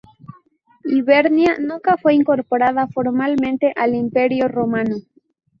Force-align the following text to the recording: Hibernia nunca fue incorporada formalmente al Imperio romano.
Hibernia 0.83 1.59
nunca 1.59 1.95
fue 1.95 2.15
incorporada 2.15 2.87
formalmente 2.87 3.71
al 3.75 3.93
Imperio 3.93 4.47
romano. 4.47 4.95